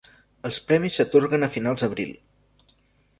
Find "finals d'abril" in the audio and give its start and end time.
1.57-2.15